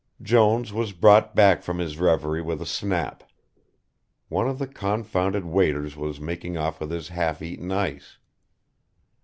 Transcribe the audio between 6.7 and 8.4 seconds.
with his half eaten ice.